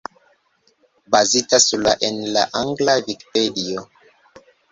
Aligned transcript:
Bazita 1.11 1.59
sur 1.67 1.77
la 1.77 1.93
en 2.09 2.17
la 2.37 2.47
angla 2.63 2.97
Vikipedio. 3.09 3.87